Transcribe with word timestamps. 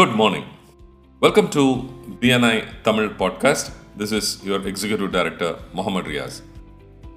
Good 0.00 0.14
morning. 0.14 0.44
Welcome 1.20 1.48
to 1.48 1.60
BNI 2.20 2.64
Tamil 2.84 3.08
podcast. 3.18 3.72
This 3.98 4.14
is 4.14 4.46
your 4.46 4.60
executive 4.60 5.10
director 5.10 5.54
Mohammed 5.72 6.10
Riyaz 6.10 6.42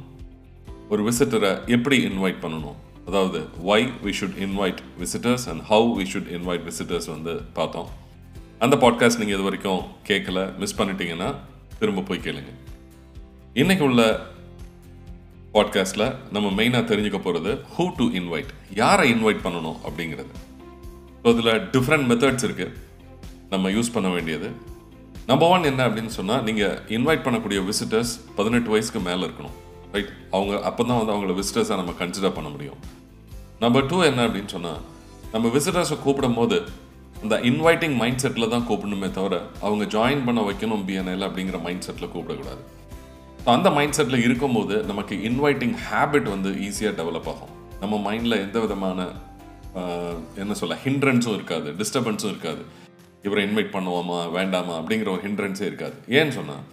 ஒரு 0.88 1.10
விசிட்டரை 1.10 1.66
எப்படி 1.66 2.06
invite 2.06 2.36
பண்ணணும்? 2.42 2.74
அதாவது 3.06 3.48
why 3.66 3.90
we 4.04 4.14
should 4.20 4.38
invite 4.46 4.78
visitors 5.00 5.48
and 5.48 5.62
how 5.70 5.98
we 5.98 6.06
should 6.12 6.30
invite 6.36 6.70
visitors 6.70 7.10
வந்து 7.10 7.34
பார்த்தோம். 7.52 7.88
அந்த 8.58 8.76
podcast 8.76 9.18
நீங்கள் 9.18 9.26
இது 9.26 9.42
வரைக்கும் 9.42 9.80
கேட்கல 10.06 10.56
மிஸ் 10.56 10.80
பண்ணிட்டீங்கன்னா 10.80 11.34
திரும்ப 11.78 12.00
போய் 12.00 12.20
கேளுங்க. 12.22 12.52
இன்றைக்கு 13.54 13.84
உள்ள 13.84 14.26
பாட்காஸ்ட்டில் 15.56 16.06
நம்ம 16.34 16.48
மெயினாக 16.58 16.84
தெரிஞ்சுக்க 16.90 17.18
போகிறது 17.26 17.52
ஹூ 17.74 17.84
டு 17.98 18.06
இன்வைட் 18.20 18.50
யாரை 18.80 19.04
இன்வைட் 19.14 19.44
பண்ணணும் 19.44 19.78
அப்படிங்கிறது. 19.86 20.32
ஸோ 21.22 21.28
இதில் 21.34 21.52
டிஃப்ரெண்ட் 21.74 22.06
மெத்தட்ஸ் 22.10 22.46
இருக்குது 22.48 22.74
நம்ம 23.52 23.70
யூஸ் 23.76 23.94
பண்ண 23.94 24.08
வேண்டியது. 24.16 24.48
நம்பர் 25.30 25.50
ஒன் 25.54 25.68
என்ன 25.70 25.80
அப்படின்னு 25.88 26.12
சொன்னால் 26.16 26.42
நீங்கள் 26.48 26.76
இன்வைட் 26.96 27.24
பண்ணக்கூடிய 27.26 27.60
விசிட்டர்ஸ் 27.68 28.12
பதினெட்டு 28.38 28.70
வயசுக்கு 28.74 29.00
மேலே 29.08 29.22
இருக்கணும். 29.26 29.56
ரைட் 29.94 30.12
அவங்க 30.36 30.52
அப்போ 30.68 30.82
தான் 30.88 30.98
வந்து 31.00 31.14
அவங்கள 31.14 31.34
விசிட்டர்ஸாக 31.40 31.78
நம்ம 31.80 31.94
கன்சிடர் 32.02 32.36
பண்ண 32.38 32.48
முடியும். 32.54 32.80
நம்பர் 33.64 33.88
டூ 33.90 33.98
என்ன 34.10 34.26
அப்படின்னு 34.26 34.52
சொன்னால் 34.56 34.80
நம்ம 35.34 35.48
விசிட்டர்ஸை 35.56 35.98
கூப்பிடும் 36.04 36.38
போது 36.40 36.56
அந்த 37.22 37.34
இன்வைட்டிங் 37.50 37.96
மைண்ட் 38.00 38.22
செட்டில் 38.22 38.52
தான் 38.54 38.66
கூப்பிடணுமே 38.70 39.08
தவிர 39.18 39.34
அவங்க 39.66 39.84
ஜாயின் 39.94 40.24
பண்ண 40.26 40.40
வைக்கணும் 40.48 40.82
பிஎன்எல் 40.88 41.26
அப்படிங்கிற 41.28 41.58
மைண்ட் 41.66 41.86
செட்டில் 41.86 42.12
கூப்பிடக்கூடாது. 42.14 42.62
ஸோ 43.46 43.50
அந்த 43.56 43.70
மைண்ட் 43.74 43.96
செட்டில் 43.96 44.24
இருக்கும்போது 44.26 44.76
நமக்கு 44.88 45.14
இன்வைட்டிங் 45.28 45.74
ஹேபிட் 45.88 46.28
வந்து 46.32 46.50
ஈஸியாக 46.68 46.94
டெவலப் 47.00 47.28
ஆகும். 47.32 47.52
நம்ம 47.82 47.94
மைண்டில் 48.06 48.34
எந்த 48.44 48.58
விதமான 48.64 48.98
என்ன 50.42 50.54
சொல்ல 50.60 50.76
ஹிண்ட்ரன்ஸும் 50.86 51.36
இருக்காது 51.38 51.68
டிஸ்டர்பன்ஸும் 51.80 52.32
இருக்காது. 52.32 52.62
இவரை 53.26 53.42
இன்வைட் 53.48 53.70
பண்ணுவோமா 53.76 54.18
வேண்டாமா 54.36 54.74
அப்படிங்கிற 54.80 55.10
ஒரு 55.14 55.22
ஹிண்ட்ரன்ஸே 55.28 55.64
இருக்காது. 55.70 55.96
ஏன்னு 56.16 56.34
சொன்னால் 56.38 56.64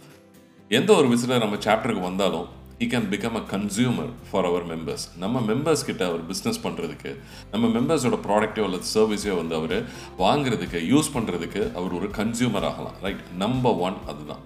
எந்த 0.71 0.89
ஒரு 0.99 1.07
விசிட்டர் 1.13 1.45
நம்ம 1.45 1.61
சாப்டருக்கு 1.67 2.07
வந்தாலும் 2.09 2.49
he 2.81 2.89
can 2.93 3.07
become 3.13 3.39
a 3.41 3.43
consumer 3.55 4.11
for 4.27 4.49
our 4.51 4.67
members 4.73 5.07
நம்ம 5.23 5.45
மெம்பர்ஸ் 5.51 5.87
கிட்ட 5.89 6.03
அவர் 6.11 6.27
பிஸ்னஸ் 6.31 6.61
பண்ணுறதுக்கு 6.67 7.11
நம்ம 7.51 7.65
மெம்பர்ஸோட 7.77 8.17
ப்ராடக்டோ 8.27 8.63
அல்லது 8.69 8.87
சர்வீஸையோ 8.97 9.35
வந்து 9.41 9.55
அவர் 9.61 9.77
வாங்குறதுக்கு 10.25 10.81
யூஸ் 10.93 11.15
பண்ணுறதுக்கு 11.17 11.63
அவர் 11.79 11.97
ஒரு 11.99 12.09
கன்சியூமர் 12.19 12.67
ஆகலாம் 12.71 12.97
ரைட் 13.07 13.25
நம்பர் 13.43 13.77
ஒன் 13.87 13.99
அதுதான். 14.11 14.43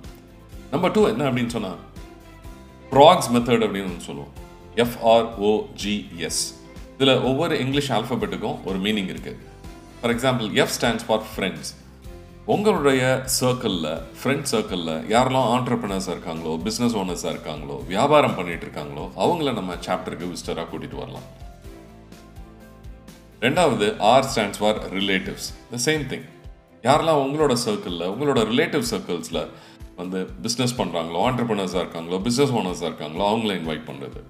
நம்பர் 0.73 0.93
டூ 0.97 1.03
என்ன 1.13 1.25
அப்படின்னு 1.29 1.53
சொன்னால் 1.57 1.79
ப்ராக்ஸ் 2.91 3.29
மெத்தட் 3.35 3.65
அப்படின்னு 3.65 4.05
சொல்லுவோம். 4.07 4.33
எஃப்ஆர்ஓஜிஎஸ் 4.83 6.43
இதில் 6.93 7.15
ஒவ்வொரு 7.29 7.55
இங்கிலீஷ் 7.63 7.91
ஆல்ஃபபெட்டுக்கும் 7.91 8.57
ஒரு 8.69 8.77
மீனிங் 8.85 9.09
இருக்குது 9.13 9.41
for 9.99 10.13
example 10.13 10.47
F 10.61 10.73
stands 10.77 11.05
for 11.07 11.25
friends 11.33 11.71
உங்களுடைய 12.53 13.01
சர்க்கிளில் 13.39 13.89
ஃப்ரெண்ட் 14.19 14.47
சர்க்கிளில் 14.51 14.93
யாரெல்லாம் 15.13 15.49
ஆண்டர்பிரினர்ஸாக 15.55 16.15
இருக்காங்களோ 16.15 16.53
பிஸ்னஸ் 16.67 16.95
ஓனர்ஸாக 17.01 17.33
இருக்காங்களோ 17.35 17.77
வியாபாரம் 17.87 18.35
பண்ணிகிட்டு 18.37 18.65
இருக்காங்களோ 18.67 19.05
அவங்கள 19.23 19.53
நம்ம 19.53 19.75
சாப்டருக்கு 19.87 20.31
விசிட்டராக 20.31 20.67
கூட்டிகிட்டு 20.71 21.01
வரலாம். 21.03 21.27
ரெண்டாவது 23.41 23.87
R 24.11 24.27
stands 24.33 24.59
for 24.61 24.79
relatives 24.93 25.47
the 25.73 25.79
same 25.87 26.05
thing 26.11 26.25
யாரெல்லாம் 26.83 27.21
உங்களோட 27.25 27.53
சர்க்கிளில் 27.65 28.05
உங்களோட 28.13 28.39
ரிலேட்டிவ் 28.51 28.85
சர்க்கிள்ஸில் 28.93 29.41
வந்து 29.99 30.19
பிஸ்னஸ் 30.45 30.75
பண்ணுறாங்களோ 30.79 31.19
ஆண்டர்பிரினர்ஸாக 31.27 31.83
இருக்காங்களோ 31.83 32.17
பிஸ்னஸ் 32.27 32.53
ஓனர்ஸாக 32.59 32.89
இருக்காங்களோ 32.91 33.25
அவங்கள 33.31 33.53
இன்வைட் 33.61 33.85
பண்ணுறது 33.89 34.21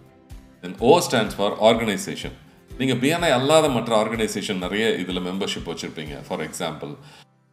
then 0.63 0.75
O 0.89 0.91
stands 1.07 1.37
for 1.39 1.55
organisation 1.69 2.35
நீங்கள் 2.79 2.99
பிஎன்ஐ 3.03 3.31
அல்லாத 3.37 3.67
மற்ற 3.75 3.91
ஆர்கனைசேஷன் 4.01 4.59
நிறைய 4.65 4.85
இதில் 5.03 5.25
மெம்பர்ஷிப் 5.29 5.69
வச்சுருப்பீங்க. 5.71 6.15
For 6.27 6.43
example 6.47 6.91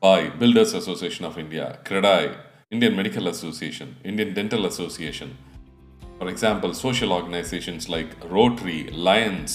bye 0.03 0.27
builders 0.41 0.75
association 0.81 1.27
of 1.29 1.39
India 1.45 1.67
CREDAI 1.89 2.31
Indian 2.75 2.97
medical 3.01 3.29
association 3.35 3.92
Indian 4.11 4.33
dental 4.39 4.67
association 4.70 5.33
for 6.19 6.31
example 6.33 6.73
social 6.85 7.13
organisations 7.19 7.86
like 7.95 8.13
Rotary 8.36 8.81
Lions 9.08 9.55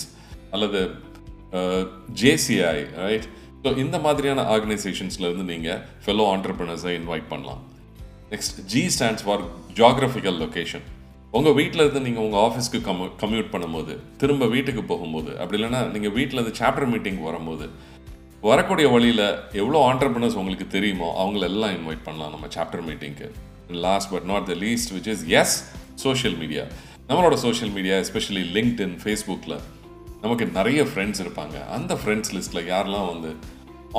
அல்லது 0.52 0.82
ஜேசிஐ 2.22 2.78
ரைட் 3.06 3.28
ஸோ 3.64 3.70
இந்த 3.84 3.98
மாதிரியான 4.00 4.42
ஆர்கனைசேஷன்ஸ்ல 4.56 5.28
இருந்து 5.30 5.46
நீங்கள் 5.54 5.82
ஃபெலோ 6.06 6.26
ஆண்டர்பிரினர்ஸை 6.36 6.94
இன்வைட் 7.00 7.28
பண்ணலாம். 7.30 7.62
Next 8.32 8.66
G 8.66 8.90
stands 8.90 9.24
for 9.24 9.42
geographical 9.76 10.38
location 10.44 10.86
உங்கள் 11.32 11.54
வீட்டில் 11.54 11.82
இருந்து 11.82 12.02
நீங்கள் 12.02 12.24
உங்கள் 12.24 12.40
ஆஃபீஸ்க்கு 12.40 12.82
கம்யூ 12.82 13.08
கம்யூட் 13.22 13.52
பண்ணும்போது 13.52 13.94
திரும்ப 14.18 14.46
வீட்டுக்கு 14.46 14.84
போகும்போது 14.84 15.40
அப்படி 15.40 15.64
இல்லைன்னா 15.64 15.92
நீங்கள் 15.92 16.12
வீட்டில் 16.12 16.40
இருந்து 16.42 16.58
சாப்டர் 16.60 16.88
மீட்டிங் 16.88 17.22
வரும்போது 17.22 17.70
வரக்கூடிய 18.42 18.90
வழியில் 18.90 19.26
எவ்வளோ 19.52 19.94
ஆண்டர்பிரினர்ஸ் 19.94 20.36
உங்களுக்கு 20.36 20.68
தெரியுமோ 20.68 21.16
அவங்கள 21.24 21.40
எல்லாம் 21.40 21.72
இன்வைட் 21.72 22.04
பண்ணலாம் 22.04 22.32
நம்ம 22.32 22.48
சாப்டர் 22.48 22.86
மீட்டிங்க்கு 22.88 23.30
last 23.72 24.12
but 24.12 24.24
not 24.24 24.46
the 24.46 24.54
least 24.54 24.94
which 24.94 25.08
is 25.08 25.26
S 25.28 25.72
social 25.96 26.38
media 26.38 26.64
நம்மளோட 27.08 27.34
சோஷியல் 27.34 27.74
மீடியா 27.74 27.96
எஸ்பெஷலி 27.96 28.44
லிங்க்டின் 28.54 28.96
ஃபேஸ்புக்கில் 29.04 29.60
நமக்கு 30.22 30.46
நிறைய 30.46 30.84
ஃப்ரெண்ட்ஸ் 30.84 31.22
இருப்பாங்க. 31.24 31.68
அந்த 31.68 31.94
ஃப்ரெண்ட்ஸ் 31.94 32.32
லிஸ்ட்டில் 32.34 32.68
யாரெல்லாம் 32.68 33.08
வந்து 33.08 33.36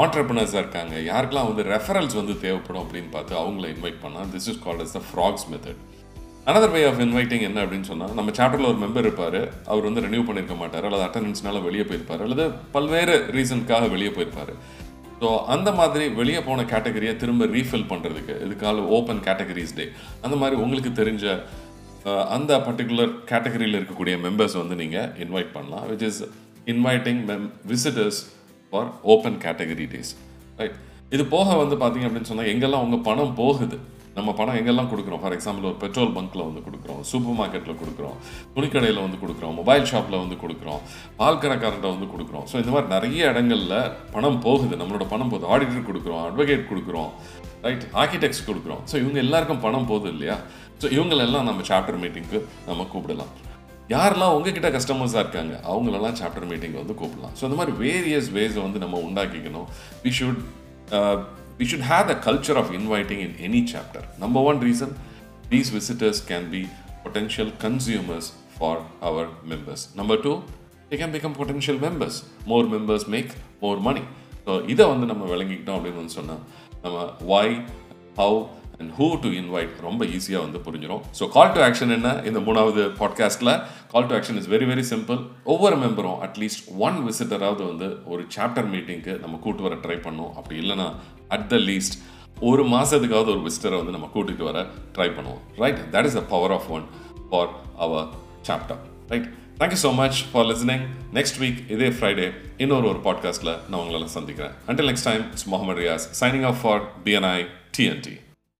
ஆண்டர்பனர்ஸாக 0.02 0.60
இருக்காங்க. 0.62 0.94
யாருக்கெல்லாம் 1.10 1.48
வந்து 1.50 1.62
ரெஃபரல்ஸ் 1.74 2.16
வந்து 2.20 2.34
தேவைப்படும் 2.42 2.82
அப்படின்னு 2.84 3.10
பார்த்து 3.14 3.34
அவங்கள 3.42 3.66
இன்வைட் 3.74 4.02
பண்ணால் 4.04 4.28
this 4.34 4.48
is 4.52 4.60
called 4.66 4.84
as 4.84 4.92
the 4.98 5.02
FROGS 5.08 5.46
method 5.52 5.80
another 6.50 6.72
way 6.74 6.82
of 6.90 7.00
inviting 7.06 7.42
என்ன 7.48 7.58
அப்படின்னு 7.64 7.88
சொன்னால் 7.88 8.14
நம்ம 8.18 8.32
சாப்டரில் 8.38 8.68
ஒரு 8.70 8.78
மெம்பர் 8.84 9.06
இருப்பார். 9.06 9.40
அவர் 9.70 9.86
வந்து 9.88 10.04
ரெனியூ 10.06 10.22
பண்ணியிருக்க 10.28 10.56
மாட்டார். 10.62 10.86
அல்லது 10.88 11.04
அட்டண்டன்ஸ்னால 11.06 11.62
வெளியே 11.66 11.84
போயிருப்பார். 11.88 12.22
அல்லது 12.26 12.44
பல்வேறு 12.76 13.16
ரீசனுக்காக 13.36 13.88
வெளியே 13.94 14.12
போயிருப்பார். 14.16 14.52
ஸோ 15.22 15.30
அந்த 15.54 15.70
மாதிரி 15.78 16.04
வெளியே 16.20 16.40
போன 16.46 16.62
கேட்டகரியை 16.74 17.14
திரும்ப 17.22 17.46
ரீஃபில் 17.56 17.88
பண்ணுறதுக்கு 17.90 18.34
இதுக்காக 18.46 18.84
ஓப்பன் 18.98 19.22
கேட்டகரிஸ் 19.26 19.74
டே 19.78 19.86
அந்த 20.26 20.36
மாதிரி 20.42 20.56
உங்களுக்கு 20.64 20.92
தெரிஞ்ச 21.00 21.24
அந்த 22.36 22.52
பர்டிகுலர் 22.66 23.12
கேட்டகரியில் 23.30 23.78
இருக்கக்கூடிய 23.78 24.14
மெம்பர்ஸ் 24.26 24.56
வந்து 24.60 24.76
நீங்கள் 24.82 25.10
இன்வைட் 25.24 25.50
பண்ணலாம் 25.56 25.84
which 25.90 26.04
is 26.08 26.20
inviting 26.72 27.20
மெம் 27.30 27.46
visitors 27.72 28.20
for 28.72 28.90
open 29.12 29.38
category 29.44 29.86
days 29.94 30.12
right 30.58 30.76
இது 31.14 31.22
போக 31.36 31.54
வந்து 31.62 31.76
பார்த்தீங்க 31.80 32.08
அப்படின்னு 32.08 32.30
சொன்னால் 32.30 32.50
எங்கெல்லாம் 32.52 32.84
உங்கள் 32.86 33.06
பணம் 33.08 33.34
போகுது 33.40 33.78
நம்ம 34.16 34.30
பணம் 34.38 34.56
எங்கெல்லாம் 34.58 34.88
கொடுக்குறோம்? 34.92 35.20
ஃபார் 35.22 35.34
எக்ஸாம்பிள் 35.36 35.66
ஒரு 35.68 35.76
பெட்ரோல் 35.82 36.12
பங்க்கில் 36.16 36.44
வந்து 36.46 36.60
கொடுக்குறோம் 36.66 37.00
சூப்பர் 37.10 37.36
மார்க்கெட்டில் 37.40 37.78
கொடுக்குறோம் 37.82 38.16
துணிக்கடையில் 38.54 39.00
வந்து 39.04 39.18
கொடுக்குறோம் 39.22 39.54
மொபைல் 39.60 39.86
ஷாப்பில் 39.90 40.18
வந்து 40.22 40.36
கொடுக்குறோம் 40.42 40.80
பால் 41.20 41.40
கடைக்காரன்ட்ட 41.42 41.90
வந்து 41.94 42.08
கொடுக்குறோம். 42.14 42.46
ஸோ 42.50 42.56
இந்த 42.62 42.72
மாதிரி 42.74 42.88
நிறைய 42.94 43.30
இடங்கள்ல 43.32 43.76
பணம் 44.14 44.40
போகுது 44.46 44.80
நம்மளோட 44.80 45.06
பணம் 45.12 45.30
போகுது. 45.32 45.46
ஆடிட்டர் 45.52 45.88
கொடுக்குறோம் 45.90 46.22
அட்வொகேட் 46.28 46.68
கொடுக்குறோம் 46.72 47.10
ரைட் 47.66 47.86
ஆர்கிடெக்ட்ஸ் 48.02 48.46
கொடுக்குறோம். 48.48 48.82
ஸோ 48.90 48.96
இவங்க 49.02 49.20
எல்லாருக்கும் 49.26 49.62
பணம் 49.66 49.88
போகுது 49.92 50.10
இல்லையா? 50.14 50.38
ஸோ 50.82 50.88
இவங்களெல்லாம் 50.96 51.48
நம்ம 51.50 51.66
சாப்டர் 51.70 52.00
மீட்டிங்க்கு 52.04 52.40
நம்ம 52.68 52.88
கூப்பிடலாம். 52.94 53.32
யாரெல்லாம் 53.92 54.34
உங்ககிட்ட 54.36 54.68
கஸ்டமர்ஸாக 54.76 55.22
இருக்காங்க 55.24 55.54
அவங்களெல்லாம் 55.70 56.16
சாப்டர் 56.20 56.48
மீட்டிங் 56.50 56.76
வந்து 56.80 56.94
கூப்பிடலாம். 57.00 57.34
ஸோ 57.38 57.42
இந்த 57.48 57.56
மாதிரி 57.60 57.72
வேரியஸ் 57.84 58.28
வேஸை 58.36 58.60
வந்து 58.66 58.82
நம்ம 58.84 58.98
உண்டாக்கிக்கணும். 59.06 59.66
We 60.04 60.10
should 60.18 60.40
we 61.58 61.66
should 61.70 61.86
have 61.90 62.06
the 62.12 62.14
culture 62.26 62.60
of 62.60 62.70
inviting 62.78 63.22
in 63.26 63.34
any 63.48 63.62
chapter 63.72 64.06
number 64.24 64.46
one 64.50 64.60
reason 64.68 64.94
these 65.52 65.72
visitors 65.78 66.22
can 66.30 66.48
be 66.54 66.62
potential 67.04 67.52
consumers 67.66 68.30
for 68.56 68.80
our 69.10 69.28
members 69.52 69.84
number 70.00 70.22
two 70.26 70.34
they 70.90 70.98
can 71.02 71.12
become 71.16 71.34
potential 71.40 71.80
members 71.84 72.16
more 72.50 72.68
members 72.72 73.04
make 73.14 73.32
more 73.60 73.80
money 73.88 74.02
so 74.46 74.52
இதை 74.72 74.84
வந்து 74.92 75.06
நம்ம 75.10 75.24
விளங்கிக்கிட்டோம் 75.32 75.76
அப்படின்னு 75.78 76.00
வந்து 76.02 76.16
சொன்னால் 76.20 76.40
நம்ம 76.84 76.96
why 77.30 77.54
how 78.20 78.38
and 78.80 78.92
who 78.98 79.06
to 79.24 79.30
invite 79.40 79.72
ரொம்ப 79.86 80.04
ஈஸியாக 80.16 80.44
வந்து 80.46 80.58
புரிஞ்சிடும் 80.66 81.02
ஸோ 81.18 81.24
கால் 81.36 81.52
டு 81.56 81.60
ஆக்ஷன் 81.66 81.94
என்ன? 81.96 82.10
இந்த 82.28 82.38
மூணாவது 82.46 82.82
பாட்காஸ்ட்டில் 83.00 83.52
call 83.92 84.08
to 84.10 84.14
action 84.18 84.38
is 84.40 84.48
very 84.54 84.68
very 84.70 84.84
simple 84.92 85.18
ஒவ்வொரு 85.54 85.76
மெம்பரும் 85.76 86.18
அட்லீஸ்ட் 86.26 86.62
ஒன் 86.86 86.98
விசிட்டராவது 87.08 87.62
வந்து 87.70 87.88
ஒரு 88.12 88.22
சாப்டர் 88.36 88.70
மீட்டிங்க்கு 88.74 89.14
நம்ம 89.24 89.38
கூட்டு 89.46 89.64
வர 89.66 89.76
ட்ரை 89.84 89.98
பண்ணோம். 90.06 90.32
அப்படி 90.38 90.56
இல்லைன்னா 90.62 90.88
அட் 91.36 91.48
த 91.52 91.58
லீஸ்ட் 91.68 91.96
ஒரு 92.50 92.62
மாதத்துக்காவது 92.74 93.30
ஒரு 93.34 93.42
விசிட்டரை 93.46 93.78
வந்து 93.80 93.94
நம்ம 93.96 94.08
கூட்டிகிட்டு 94.14 94.48
வர 94.50 94.60
ட்ரை 94.96 95.08
பண்ணுவோம். 95.16 95.42
Right 95.62 95.80
that 95.94 96.08
is 96.10 96.18
the 96.20 96.24
power 96.34 96.54
of 96.56 96.70
one 96.76 96.86
for 97.30 97.50
our 97.86 98.08
chapter 98.48 98.80
right 99.12 99.28
thank you 99.60 99.80
so 99.84 99.90
much 99.94 100.18
for 100.30 100.46
listening 100.50 100.84
next 101.18 101.38
week 101.42 101.58
இதே 101.74 101.88
ஃப்ரைடே 101.96 102.28
இன்னொரு 102.64 102.86
ஒரு 102.92 103.00
பாட்காஸ்ட்டில் 103.08 103.52
நான் 103.68 103.80
உங்களெல்லாம் 103.82 104.16
சந்திக்கிறேன். 104.16 104.54
Until 104.68 104.88
next 104.90 105.08
time 105.10 105.24
it's 105.32 105.48
Mohammed 105.52 105.80
Riyaz 105.82 106.06
signing 106.22 106.48
off 106.50 106.60
for 106.62 106.82
BNI 107.06 107.38
TNT 107.76 108.14